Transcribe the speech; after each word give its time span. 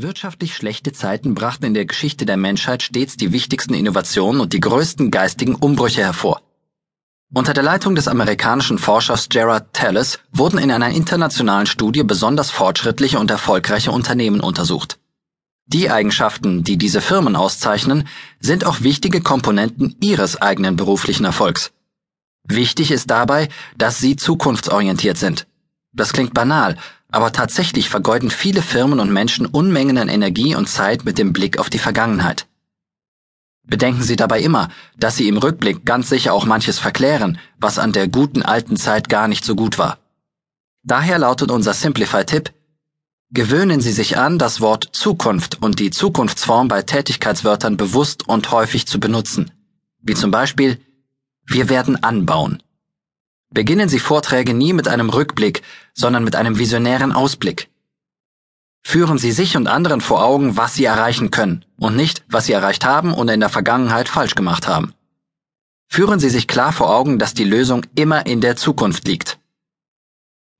Wirtschaftlich 0.00 0.54
schlechte 0.54 0.92
Zeiten 0.92 1.34
brachten 1.34 1.64
in 1.64 1.74
der 1.74 1.84
Geschichte 1.84 2.24
der 2.24 2.36
Menschheit 2.36 2.84
stets 2.84 3.16
die 3.16 3.32
wichtigsten 3.32 3.74
Innovationen 3.74 4.40
und 4.40 4.52
die 4.52 4.60
größten 4.60 5.10
geistigen 5.10 5.56
Umbrüche 5.56 6.02
hervor. 6.02 6.40
Unter 7.34 7.52
der 7.52 7.64
Leitung 7.64 7.96
des 7.96 8.06
amerikanischen 8.06 8.78
Forschers 8.78 9.28
Gerard 9.28 9.72
Tallis 9.72 10.20
wurden 10.30 10.60
in 10.60 10.70
einer 10.70 10.90
internationalen 10.90 11.66
Studie 11.66 12.04
besonders 12.04 12.52
fortschrittliche 12.52 13.18
und 13.18 13.28
erfolgreiche 13.32 13.90
Unternehmen 13.90 14.38
untersucht. 14.38 15.00
Die 15.66 15.90
Eigenschaften, 15.90 16.62
die 16.62 16.76
diese 16.76 17.00
Firmen 17.00 17.34
auszeichnen, 17.34 18.06
sind 18.38 18.64
auch 18.64 18.82
wichtige 18.82 19.20
Komponenten 19.20 19.96
ihres 20.00 20.40
eigenen 20.40 20.76
beruflichen 20.76 21.24
Erfolgs. 21.24 21.72
Wichtig 22.44 22.92
ist 22.92 23.10
dabei, 23.10 23.48
dass 23.76 23.98
sie 23.98 24.14
zukunftsorientiert 24.14 25.18
sind. 25.18 25.48
Das 25.92 26.12
klingt 26.12 26.34
banal, 26.34 26.76
aber 27.10 27.32
tatsächlich 27.32 27.88
vergeuden 27.88 28.30
viele 28.30 28.62
Firmen 28.62 29.00
und 29.00 29.12
Menschen 29.12 29.46
Unmengen 29.46 29.98
an 29.98 30.08
Energie 30.08 30.54
und 30.54 30.68
Zeit 30.68 31.04
mit 31.04 31.18
dem 31.18 31.32
Blick 31.32 31.58
auf 31.58 31.70
die 31.70 31.78
Vergangenheit. 31.78 32.46
Bedenken 33.64 34.02
Sie 34.02 34.16
dabei 34.16 34.40
immer, 34.40 34.68
dass 34.96 35.16
Sie 35.16 35.28
im 35.28 35.36
Rückblick 35.36 35.84
ganz 35.84 36.08
sicher 36.08 36.32
auch 36.32 36.46
manches 36.46 36.78
verklären, 36.78 37.38
was 37.58 37.78
an 37.78 37.92
der 37.92 38.08
guten 38.08 38.42
alten 38.42 38.76
Zeit 38.76 39.08
gar 39.08 39.28
nicht 39.28 39.44
so 39.44 39.54
gut 39.54 39.78
war. 39.78 39.98
Daher 40.84 41.18
lautet 41.18 41.50
unser 41.50 41.74
Simplify-Tipp, 41.74 42.52
gewöhnen 43.30 43.80
Sie 43.80 43.92
sich 43.92 44.16
an, 44.16 44.38
das 44.38 44.60
Wort 44.60 44.88
Zukunft 44.92 45.60
und 45.62 45.80
die 45.80 45.90
Zukunftsform 45.90 46.68
bei 46.68 46.82
Tätigkeitswörtern 46.82 47.76
bewusst 47.76 48.26
und 48.26 48.50
häufig 48.50 48.86
zu 48.86 49.00
benutzen, 49.00 49.50
wie 50.00 50.14
zum 50.14 50.30
Beispiel 50.30 50.80
wir 51.44 51.68
werden 51.68 52.02
anbauen. 52.02 52.62
Beginnen 53.50 53.88
Sie 53.88 53.98
Vorträge 53.98 54.52
nie 54.52 54.72
mit 54.72 54.88
einem 54.88 55.08
Rückblick, 55.08 55.62
sondern 55.94 56.22
mit 56.24 56.36
einem 56.36 56.58
visionären 56.58 57.12
Ausblick. 57.12 57.70
Führen 58.82 59.18
Sie 59.18 59.32
sich 59.32 59.56
und 59.56 59.68
anderen 59.68 60.00
vor 60.00 60.22
Augen, 60.24 60.56
was 60.56 60.74
Sie 60.74 60.84
erreichen 60.84 61.30
können 61.30 61.64
und 61.78 61.96
nicht, 61.96 62.24
was 62.28 62.46
Sie 62.46 62.52
erreicht 62.52 62.84
haben 62.84 63.12
und 63.14 63.28
in 63.28 63.40
der 63.40 63.48
Vergangenheit 63.48 64.08
falsch 64.08 64.34
gemacht 64.34 64.68
haben. 64.68 64.92
Führen 65.88 66.20
Sie 66.20 66.28
sich 66.28 66.46
klar 66.46 66.72
vor 66.72 66.94
Augen, 66.94 67.18
dass 67.18 67.34
die 67.34 67.44
Lösung 67.44 67.86
immer 67.94 68.26
in 68.26 68.40
der 68.40 68.56
Zukunft 68.56 69.08
liegt. 69.08 69.38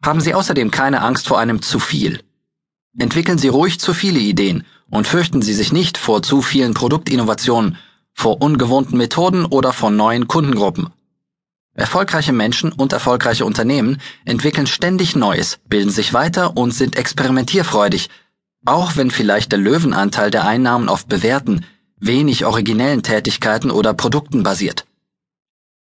Haben 0.02 0.20
Sie 0.20 0.34
außerdem 0.34 0.70
keine 0.70 1.02
Angst 1.02 1.28
vor 1.28 1.38
einem 1.38 1.60
zu 1.60 1.78
viel. 1.78 2.22
Entwickeln 2.98 3.38
Sie 3.38 3.48
ruhig 3.48 3.78
zu 3.80 3.92
viele 3.92 4.18
Ideen 4.18 4.64
und 4.90 5.06
fürchten 5.06 5.42
Sie 5.42 5.54
sich 5.54 5.72
nicht 5.72 5.98
vor 5.98 6.22
zu 6.22 6.40
vielen 6.40 6.72
Produktinnovationen, 6.72 7.76
vor 8.14 8.40
ungewohnten 8.40 8.96
Methoden 8.96 9.44
oder 9.44 9.72
vor 9.72 9.90
neuen 9.90 10.26
Kundengruppen. 10.26 10.90
Erfolgreiche 11.78 12.32
Menschen 12.32 12.72
und 12.72 12.92
erfolgreiche 12.92 13.44
Unternehmen 13.44 13.98
entwickeln 14.24 14.66
ständig 14.66 15.14
Neues, 15.14 15.60
bilden 15.68 15.90
sich 15.90 16.12
weiter 16.12 16.56
und 16.56 16.72
sind 16.72 16.96
experimentierfreudig, 16.96 18.10
auch 18.66 18.96
wenn 18.96 19.12
vielleicht 19.12 19.52
der 19.52 19.60
Löwenanteil 19.60 20.32
der 20.32 20.44
Einnahmen 20.44 20.88
auf 20.88 21.06
bewährten, 21.06 21.64
wenig 22.00 22.44
originellen 22.44 23.04
Tätigkeiten 23.04 23.70
oder 23.70 23.94
Produkten 23.94 24.42
basiert. 24.42 24.86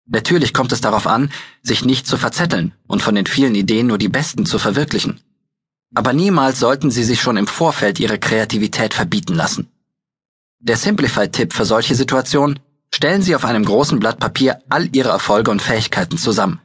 Natürlich 0.06 0.54
kommt 0.54 0.72
es 0.72 0.80
darauf 0.80 1.06
an, 1.06 1.30
sich 1.62 1.84
nicht 1.84 2.08
zu 2.08 2.16
verzetteln 2.16 2.72
und 2.88 3.02
von 3.02 3.16
den 3.16 3.26
vielen 3.26 3.54
Ideen 3.54 3.88
nur 3.88 3.98
die 3.98 4.08
besten 4.08 4.46
zu 4.46 4.60
verwirklichen. 4.60 5.20
Aber 5.94 6.14
niemals 6.14 6.62
sollten 6.62 6.92
Sie 6.92 7.04
sich 7.04 7.22
schon 7.22 7.36
im 7.36 7.48
Vorfeld 7.48 8.00
Ihre 8.00 8.20
Kreativität 8.20 8.94
verbieten 8.94 9.34
lassen. 9.34 9.70
Der 10.60 10.78
Simplify-Tipp 10.78 11.52
für 11.52 11.66
solche 11.66 11.94
Situationen 11.94 12.60
Stellen 13.04 13.22
Sie 13.22 13.36
auf 13.36 13.44
einem 13.44 13.66
großen 13.66 14.00
Blatt 14.00 14.18
Papier 14.18 14.60
all 14.70 14.88
Ihre 14.96 15.10
Erfolge 15.10 15.52
und 15.52 15.62
Fähigkeiten 15.62 16.18
zusammen. 16.18 16.62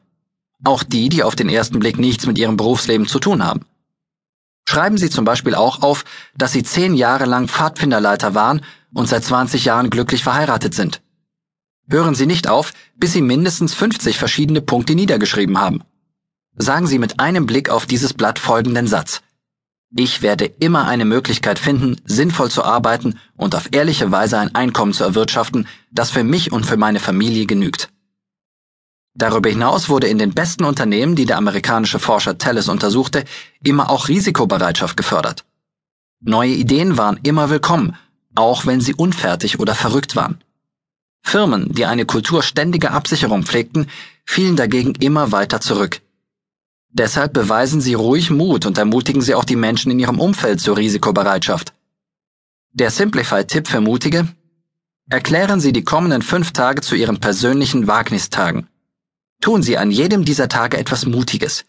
Auch 0.62 0.84
die, 0.84 1.08
die 1.08 1.25
auf 1.25 1.34
den 1.34 1.48
ersten 1.48 1.81
Blick 1.81 1.98
nichts 1.98 2.27
mit 2.28 2.39
Ihrem 2.39 2.56
Berufsleben 2.56 3.08
zu 3.08 3.19
tun 3.19 3.44
haben. 3.44 3.62
Schreiben 4.69 4.98
Sie 4.98 5.11
zum 5.11 5.25
Beispiel 5.25 5.56
auch 5.56 5.83
auf, 5.83 6.05
dass 6.36 6.53
Sie 6.53 6.62
zehn 6.62 6.94
Jahre 6.94 7.25
lang 7.25 7.48
Pfadfinderleiter 7.48 8.36
waren 8.36 8.61
und 8.94 9.09
seit 9.09 9.25
20 9.25 9.64
Jahren 9.64 9.91
glücklich 9.91 10.22
verheiratet 10.22 10.75
sind. 10.75 11.03
Hören 11.89 12.14
Sie 12.14 12.27
nicht 12.27 12.47
auf, 12.47 12.72
bis 12.94 13.14
Sie 13.14 13.22
mindestens 13.22 13.75
50 13.75 14.16
verschiedene 14.16 14.60
Punkte 14.60 14.94
niedergeschrieben 14.94 15.59
haben. 15.59 15.82
Sagen 16.54 16.87
Sie 16.87 17.00
mit 17.00 17.19
einem 17.19 17.47
Blick 17.47 17.69
auf 17.69 17.84
dieses 17.84 18.15
Blatt 18.15 18.38
folgenden 18.38 18.87
Satz. 18.87 19.22
Ich 19.97 20.21
werde 20.21 20.44
immer 20.44 20.87
eine 20.87 21.06
Möglichkeit 21.06 21.59
finden, 21.59 21.97
sinnvoll 22.04 22.50
zu 22.50 22.62
arbeiten 22.62 23.19
und 23.37 23.54
auf 23.54 23.71
ehrliche 23.72 24.10
Weise 24.10 24.38
ein 24.38 24.54
Einkommen 24.54 24.93
zu 24.93 25.03
erwirtschaften, 25.03 25.66
das 25.91 26.10
für 26.10 26.25
mich 26.25 26.53
und 26.53 26.66
für 26.66 26.76
meine 26.76 27.00
Familie 27.00 27.47
genügt. 27.47 27.91
Darüber 29.15 29.48
hinaus 29.48 29.88
wurde 29.88 30.06
in 30.06 30.19
den 30.19 30.34
besten 30.34 30.65
Unternehmen, 30.65 31.16
die 31.16 31.25
der 31.25 31.38
amerikanische 31.38 31.98
Forscher 31.98 32.37
Tellis 32.37 32.69
untersuchte, 32.69 33.25
immer 33.65 33.91
auch 33.91 34.09
Risikobereitschaft 34.09 34.97
gefördert. 34.97 35.44
Neue 36.21 36.53
Ideen 36.53 36.98
waren 36.98 37.19
immer 37.22 37.48
willkommen, 37.48 37.97
auch 38.34 38.66
wenn 38.66 38.81
sie 38.81 38.94
unfertig 38.94 39.59
oder 39.59 39.75
verrückt 39.75 40.15
waren. 40.15 40.44
Firmen, 41.22 41.72
die 41.72 41.87
eine 41.87 42.04
Kultur 42.04 42.43
ständiger 42.43 42.93
Absicherung 42.93 43.43
pflegten, 43.43 43.87
fielen 44.25 44.56
dagegen 44.56 44.94
immer 44.97 45.32
weiter 45.32 45.60
zurück. 45.60 46.00
Deshalb 46.91 47.32
beweisen 47.32 47.81
Sie 47.81 47.94
ruhig 47.94 48.31
Mut 48.31 48.65
und 48.66 48.78
ermutigen 48.78 49.22
Sie 49.22 49.34
auch 49.34 49.44
die 49.44 49.56
Menschen 49.56 49.93
in 49.93 49.99
Ihrem 49.99 50.21
Umfeld 50.21 50.60
zur 50.60 50.76
Risikobereitschaft. 50.76 51.75
Der 52.72 52.91
Simplify-Tipp 52.91 53.69
für 53.69 53.81
Mutige? 53.81 54.28
Erklären 55.10 55.60
Sie 55.60 55.72
die 55.72 55.84
kommenden 55.84 56.22
fünf 56.22 56.53
Tage 56.53 56.81
zu 56.81 56.94
Ihren 56.94 57.19
persönlichen 57.19 57.87
Wagnistagen. 57.87 58.69
Tun 59.41 59.62
Sie 59.62 59.78
an 59.78 59.91
jedem 59.91 60.25
dieser 60.25 60.48
Tage 60.48 60.78
etwas 60.78 61.06
Mutiges. 61.06 61.65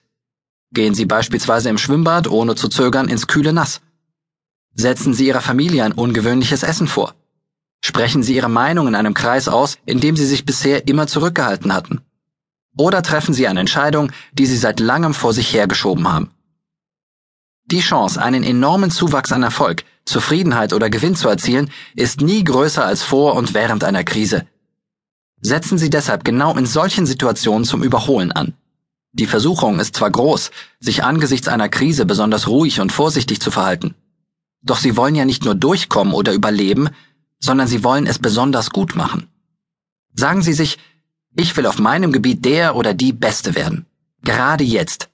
Gehen 0.72 0.94
Sie 0.94 1.06
beispielsweise 1.06 1.70
im 1.70 1.78
Schwimmbad 1.78 2.28
ohne 2.28 2.56
zu 2.56 2.68
zögern 2.70 3.10
ins 3.10 3.28
kühle 3.28 3.54
Nass. 3.54 3.82
Setzen 4.74 5.14
Sie 5.14 5.28
Ihrer 5.28 5.42
Familie 5.42 5.84
ein 5.84 5.92
ungewöhnliches 5.92 6.64
Essen 6.64 6.88
vor. 6.88 7.16
Sprechen 7.82 8.24
Sie 8.24 8.36
Ihre 8.36 8.50
Meinung 8.50 8.88
in 8.88 8.96
einem 8.96 9.14
Kreis 9.14 9.48
aus, 9.48 9.78
in 9.86 10.00
dem 10.00 10.16
Sie 10.16 10.26
sich 10.26 10.46
bisher 10.46 10.88
immer 10.88 11.08
zurückgehalten 11.08 11.74
hatten. 11.74 12.02
Oder 12.78 13.02
treffen 13.02 13.34
Sie 13.34 13.48
eine 13.48 13.60
Entscheidung, 13.60 14.12
die 14.34 14.46
Sie 14.46 14.58
seit 14.58 14.80
langem 14.80 15.14
vor 15.14 15.34
sich 15.34 15.54
hergeschoben 15.54 16.12
haben. 16.12 16.32
Die 17.66 17.82
Chance, 17.82 18.22
einen 18.22 18.44
enormen 18.44 18.90
Zuwachs 18.90 19.32
an 19.32 19.44
Erfolg, 19.44 19.84
Zufriedenheit 20.06 20.74
oder 20.74 20.90
Gewinn 20.90 21.16
zu 21.16 21.30
erzielen, 21.30 21.70
ist 21.96 22.22
nie 22.22 22.44
größer 22.44 22.84
als 22.84 23.04
vor 23.04 23.36
und 23.36 23.54
während 23.54 23.84
einer 23.84 24.04
Krise. 24.04 24.48
Setzen 25.42 25.78
Sie 25.78 25.90
deshalb 25.90 26.24
genau 26.24 26.56
in 26.58 26.66
solchen 26.66 27.06
Situationen 27.06 27.66
zum 27.66 27.84
Überholen 27.84 28.32
an. 28.32 28.54
Die 29.12 29.28
Versuchung 29.28 29.80
ist 29.80 29.96
zwar 29.96 30.12
groß, 30.12 30.52
sich 30.80 31.04
angesichts 31.04 31.48
einer 31.48 31.70
Krise 31.70 32.06
besonders 32.06 32.48
ruhig 32.48 32.80
und 32.80 32.92
vorsichtig 32.92 33.40
zu 33.40 33.52
verhalten. 33.52 33.96
Doch 34.62 34.78
Sie 34.78 34.98
wollen 34.98 35.16
ja 35.16 35.26
nicht 35.26 35.46
nur 35.46 35.56
durchkommen 35.56 36.14
oder 36.14 36.34
überleben, 36.34 36.90
sondern 37.40 37.68
Sie 37.68 37.84
wollen 37.84 38.06
es 38.06 38.20
besonders 38.20 38.70
gut 38.72 38.96
machen. 38.96 39.28
Sagen 40.14 40.42
Sie 40.42 40.54
sich, 40.54 40.78
ich 41.40 41.56
will 41.56 41.66
auf 41.66 41.80
meinem 41.80 42.12
Gebiet 42.12 42.44
der 42.44 42.76
oder 42.76 42.94
die 42.94 43.14
Beste 43.14 43.56
werden. 43.56 43.86
Gerade 44.24 44.66
jetzt. 44.66 45.10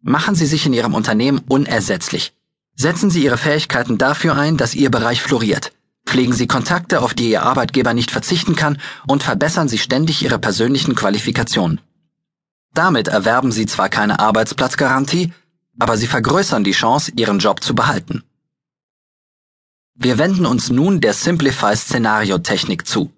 Machen 0.00 0.36
Sie 0.36 0.46
sich 0.46 0.64
in 0.64 0.72
Ihrem 0.72 0.94
Unternehmen 0.94 1.40
unersetzlich. 1.48 2.34
Setzen 2.76 3.10
Sie 3.10 3.24
Ihre 3.24 3.36
Fähigkeiten 3.36 3.98
dafür 3.98 4.36
ein, 4.36 4.56
dass 4.56 4.76
Ihr 4.76 4.90
Bereich 4.90 5.20
floriert. 5.20 5.72
Pflegen 6.06 6.32
Sie 6.32 6.46
Kontakte, 6.46 7.02
auf 7.02 7.14
die 7.14 7.30
Ihr 7.30 7.42
Arbeitgeber 7.42 7.94
nicht 7.94 8.12
verzichten 8.12 8.54
kann, 8.54 8.78
und 9.08 9.24
verbessern 9.24 9.66
Sie 9.66 9.78
ständig 9.78 10.22
Ihre 10.22 10.38
persönlichen 10.38 10.94
Qualifikationen. 10.94 11.80
Damit 12.72 13.08
erwerben 13.08 13.50
Sie 13.50 13.66
zwar 13.66 13.88
keine 13.88 14.20
Arbeitsplatzgarantie, 14.20 15.32
aber 15.80 15.96
Sie 15.96 16.06
vergrößern 16.06 16.62
die 16.62 16.72
Chance, 16.72 17.10
Ihren 17.16 17.40
Job 17.40 17.64
zu 17.64 17.74
behalten. 17.74 18.22
Wir 19.96 20.18
wenden 20.18 20.46
uns 20.46 20.70
nun 20.70 21.00
der 21.00 21.14
Simplify-Szenario-Technik 21.14 22.86
zu. 22.86 23.10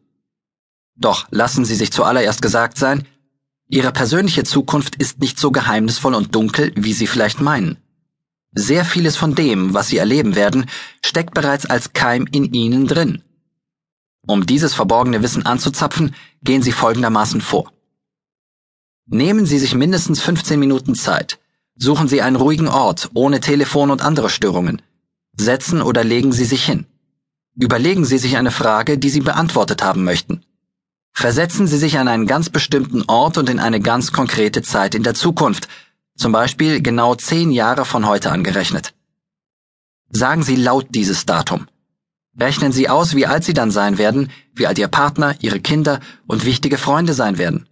Doch 0.99 1.29
lassen 1.31 1.65
Sie 1.65 1.77
sich 1.77 1.93
zuallererst 1.93 2.43
gesagt 2.43 2.77
sein, 2.77 3.07
Ihre 3.71 3.93
persönliche 3.93 4.45
Zukunft 4.45 4.97
ist 4.97 5.21
nicht 5.21 5.39
so 5.39 5.51
geheimnisvoll 5.51 6.15
und 6.15 6.35
dunkel, 6.35 6.73
wie 6.75 6.93
Sie 6.93 7.07
vielleicht 7.07 7.41
meinen. 7.41 7.77
Sehr 8.53 8.85
vieles 8.85 9.17
von 9.17 9.35
dem, 9.35 9.75
was 9.75 9.89
Sie 9.89 9.99
erleben 9.99 10.35
werden, 10.35 10.67
steckt 11.05 11.35
bereits 11.35 11.67
als 11.67 11.93
Keim 11.93 12.27
in 12.33 12.53
Ihnen 12.53 12.87
drin. 12.87 13.23
Um 14.27 14.47
dieses 14.47 14.75
verborgene 14.75 15.23
Wissen 15.23 15.47
anzuzapfen, 15.47 16.15
gehen 16.43 16.63
Sie 16.63 16.73
folgendermaßen 16.73 17.41
vor. 17.41 17.71
Nehmen 19.07 19.47
Sie 19.47 19.59
sich 19.59 19.75
mindestens 19.75 20.21
15 20.21 20.59
Minuten 20.59 20.95
Zeit. 20.95 21.39
Suchen 21.77 22.09
Sie 22.09 22.23
einen 22.23 22.37
ruhigen 22.37 22.69
Ort, 22.69 23.11
ohne 23.15 23.41
Telefon 23.41 23.91
und 23.91 24.03
andere 24.03 24.31
Störungen. 24.31 24.83
Setzen 25.37 25.81
oder 25.81 26.05
legen 26.05 26.33
Sie 26.33 26.45
sich 26.45 26.65
hin. 26.65 26.87
Überlegen 27.55 28.05
Sie 28.05 28.19
sich 28.19 28.37
eine 28.37 28.51
Frage, 28.51 28.99
die 28.99 29.11
Sie 29.11 29.21
beantwortet 29.21 29.83
haben 29.83 30.05
möchten. 30.05 30.43
Versetzen 31.21 31.67
Sie 31.67 31.79
sich 31.79 31.99
an 31.99 32.07
einen 32.07 32.29
ganz 32.29 32.49
bestimmten 32.49 33.03
Ort 33.09 33.39
und 33.39 33.51
in 33.51 33.59
eine 33.59 33.81
ganz 33.81 34.13
konkrete 34.13 34.63
Zeit 34.63 34.95
in 34.95 35.03
der 35.03 35.15
Zukunft, 35.15 35.67
zum 36.17 36.31
Beispiel 36.31 36.81
genau 36.81 37.17
zehn 37.17 37.51
Jahre 37.51 37.85
von 37.85 38.07
heute 38.07 38.31
angerechnet. 38.31 38.95
Sagen 40.11 40.45
Sie 40.45 40.55
laut 40.55 40.87
dieses 40.91 41.27
Datum. 41.27 41.67
Rechnen 42.39 42.71
Sie 42.71 42.89
aus, 42.89 43.17
wie 43.17 43.27
alt 43.27 43.43
Sie 43.43 43.53
dann 43.53 43.73
sein 43.73 43.99
werden, 43.99 44.31
wie 44.55 44.69
alt 44.69 44.79
Ihr 44.79 44.87
Partner, 44.87 45.35
Ihre 45.41 45.59
Kinder 45.59 45.99
und 46.29 46.45
wichtige 46.45 46.79
Freunde 46.79 47.15
sein 47.15 47.37
werden. 47.37 47.69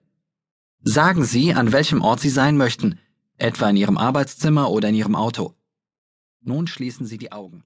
Sagen 0.82 1.24
Sie, 1.24 1.54
an 1.54 1.70
welchem 1.70 2.02
Ort 2.02 2.18
Sie 2.18 2.30
sein 2.30 2.56
möchten, 2.56 2.98
etwa 3.36 3.70
in 3.70 3.76
Ihrem 3.76 3.96
Arbeitszimmer 3.96 4.72
oder 4.72 4.88
in 4.88 4.96
Ihrem 4.96 5.14
Auto. 5.14 5.54
Nun 6.42 6.66
schließen 6.66 7.06
Sie 7.06 7.16
die 7.16 7.30
Augen. 7.30 7.62